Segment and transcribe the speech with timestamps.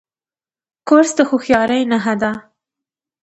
[0.87, 2.31] کورس د هوښیارۍ نښه ده.